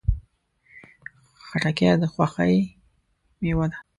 خټکی 1.45 1.85
د 2.01 2.03
خوښۍ 2.13 2.55
میوه 3.41 3.65
ده. 3.71 3.77